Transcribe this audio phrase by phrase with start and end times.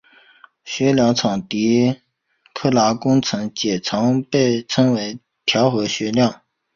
[0.65, 1.95] 旋量场的
[2.55, 6.41] 狄拉克方程的解常被称为调和旋量。